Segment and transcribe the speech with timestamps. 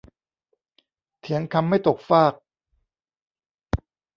[1.19, 2.33] เถียงคำไม่ตกฟาก